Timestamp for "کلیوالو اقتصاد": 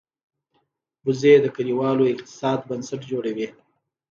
1.55-2.59